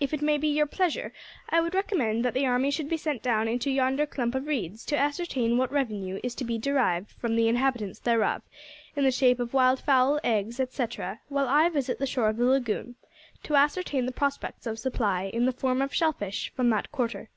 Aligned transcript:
If 0.00 0.12
it 0.12 0.40
be 0.40 0.48
your 0.48 0.66
pleasure, 0.66 1.12
I 1.50 1.60
would 1.60 1.72
recommend 1.72 2.24
that 2.24 2.34
the 2.34 2.46
army 2.46 2.68
should 2.72 2.88
be 2.88 2.96
sent 2.96 3.22
down 3.22 3.46
into 3.46 3.70
yonder 3.70 4.06
clump 4.06 4.34
of 4.34 4.48
reeds 4.48 4.84
to 4.86 4.98
ascertain 4.98 5.56
what 5.56 5.70
revenue 5.70 6.18
is 6.24 6.34
to 6.34 6.44
be 6.44 6.58
derived 6.58 7.12
from 7.12 7.36
the 7.36 7.46
inhabitants 7.46 8.00
thereof 8.00 8.42
in 8.96 9.04
the 9.04 9.12
shape 9.12 9.38
of 9.38 9.52
wildfowl, 9.52 10.18
eggs, 10.24 10.58
etcetera, 10.58 11.20
while 11.28 11.46
I 11.46 11.68
visit 11.68 12.00
the 12.00 12.08
shore 12.08 12.28
of 12.28 12.38
the 12.38 12.44
lagoon 12.46 12.96
to 13.44 13.54
ascertain 13.54 14.04
the 14.06 14.10
prospects 14.10 14.66
of 14.66 14.80
supply, 14.80 15.30
in 15.32 15.44
the 15.44 15.52
form 15.52 15.80
of 15.80 15.94
shellfish, 15.94 16.52
from 16.56 16.70
that 16.70 16.90
quarter. 16.90 17.30